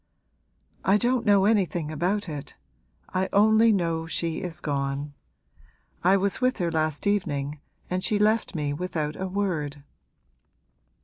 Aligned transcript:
'I 0.83 0.97
don't 0.97 1.25
know 1.27 1.45
anything 1.45 1.91
about 1.91 2.27
it. 2.27 2.55
I 3.13 3.29
only 3.31 3.71
know 3.71 4.07
she 4.07 4.41
is 4.41 4.59
gone. 4.59 5.13
I 6.03 6.17
was 6.17 6.41
with 6.41 6.57
her 6.57 6.71
last 6.71 7.05
evening 7.05 7.59
and 7.87 8.03
she 8.03 8.17
left 8.17 8.55
me 8.55 8.73
without 8.73 9.15
a 9.15 9.27
word.' 9.27 9.83